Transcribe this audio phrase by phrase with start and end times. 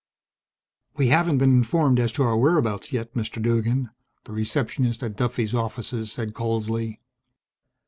[0.97, 3.39] "We haven't been informed as to her whereabouts yet, Mr.
[3.39, 3.91] Duggan,"
[4.23, 6.99] the receptionist at Duffey's offices said coldly.